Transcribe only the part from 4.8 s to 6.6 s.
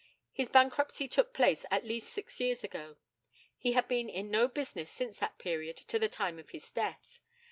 since that period to the time of